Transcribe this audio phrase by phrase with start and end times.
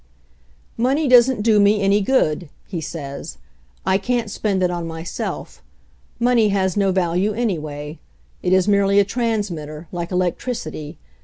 [0.77, 3.37] "Money doesn't do me any good," he says.
[3.85, 5.61] "I can't spend it on myself.
[6.19, 7.99] Money has no value, anyway.
[8.41, 10.97] It is merely a transmitter, like elec tricity.